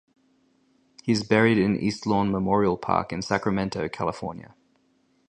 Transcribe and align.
He 1.03 1.11
is 1.11 1.21
buried 1.23 1.59
in 1.59 1.77
East 1.79 2.07
Lawn 2.07 2.31
Memorial 2.31 2.75
Park 2.75 3.13
in 3.13 3.21
Sacramento, 3.21 3.87
California. 3.89 4.55